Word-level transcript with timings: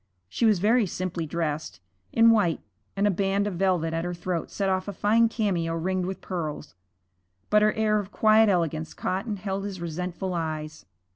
She 0.27 0.47
was 0.47 0.57
very 0.57 0.87
simply 0.87 1.27
dressed, 1.27 1.79
in 2.11 2.31
white, 2.31 2.59
and 2.95 3.05
a 3.05 3.11
band 3.11 3.45
of 3.45 3.53
velvet 3.53 3.93
at 3.93 4.03
her 4.03 4.15
throat 4.15 4.49
set 4.49 4.67
off 4.67 4.87
a 4.87 4.93
fine 4.93 5.29
cameo 5.29 5.75
ringed 5.75 6.07
with 6.07 6.21
pearls, 6.21 6.73
but 7.51 7.61
her 7.61 7.73
air 7.73 7.99
of 7.99 8.11
quiet 8.11 8.49
elegance 8.49 8.95
caught 8.95 9.27
and 9.27 9.37
held 9.37 9.63
his 9.63 9.79
resentful 9.79 10.33
eyes. 10.33 10.87